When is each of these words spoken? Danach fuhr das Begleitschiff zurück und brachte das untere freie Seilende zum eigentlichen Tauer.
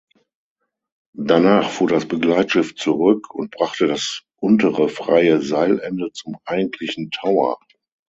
Danach 1.19 1.69
fuhr 1.69 1.87
das 1.87 2.07
Begleitschiff 2.07 2.73
zurück 2.73 3.29
und 3.35 3.51
brachte 3.51 3.85
das 3.85 4.23
untere 4.39 4.89
freie 4.89 5.43
Seilende 5.43 6.09
zum 6.11 6.39
eigentlichen 6.43 7.11
Tauer. 7.11 7.59